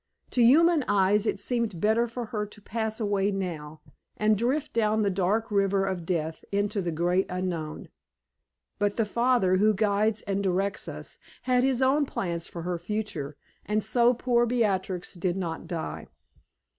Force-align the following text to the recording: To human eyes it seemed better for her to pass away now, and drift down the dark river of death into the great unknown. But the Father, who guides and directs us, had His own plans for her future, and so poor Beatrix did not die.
To 0.31 0.41
human 0.41 0.81
eyes 0.87 1.27
it 1.27 1.37
seemed 1.37 1.79
better 1.79 2.07
for 2.07 2.25
her 2.33 2.47
to 2.47 2.59
pass 2.59 2.99
away 2.99 3.29
now, 3.29 3.81
and 4.17 4.35
drift 4.35 4.73
down 4.73 5.03
the 5.03 5.11
dark 5.11 5.51
river 5.51 5.85
of 5.85 6.07
death 6.07 6.43
into 6.51 6.81
the 6.81 6.91
great 6.91 7.27
unknown. 7.29 7.87
But 8.79 8.95
the 8.95 9.05
Father, 9.05 9.57
who 9.57 9.75
guides 9.75 10.23
and 10.23 10.41
directs 10.41 10.87
us, 10.87 11.19
had 11.43 11.63
His 11.63 11.83
own 11.83 12.07
plans 12.07 12.47
for 12.47 12.63
her 12.63 12.79
future, 12.79 13.37
and 13.63 13.83
so 13.83 14.15
poor 14.15 14.47
Beatrix 14.47 15.13
did 15.13 15.37
not 15.37 15.67
die. 15.67 16.07